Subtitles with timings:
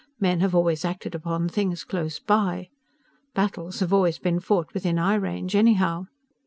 [0.19, 2.69] Men have always acted upon things close by.
[3.35, 6.07] Battles have always been fought within eye range, anyhow.